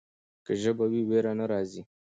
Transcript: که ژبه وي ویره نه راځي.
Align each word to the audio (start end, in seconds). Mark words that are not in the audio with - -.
که 0.45 0.53
ژبه 0.61 0.85
وي 0.91 1.01
ویره 1.09 1.33
نه 1.39 1.45
راځي. 1.51 1.81